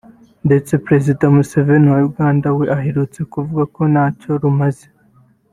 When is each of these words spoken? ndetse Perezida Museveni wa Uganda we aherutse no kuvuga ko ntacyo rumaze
ndetse 0.47 0.73
Perezida 0.85 1.23
Museveni 1.35 1.87
wa 1.93 1.99
Uganda 2.09 2.47
we 2.57 2.65
aherutse 2.75 3.19
no 3.21 3.27
kuvuga 3.33 3.63
ko 3.75 3.81
ntacyo 3.91 4.31
rumaze 4.41 4.85